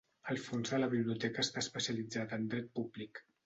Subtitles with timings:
[0.35, 3.27] El fons de la biblioteca està especialitzat en dret públic.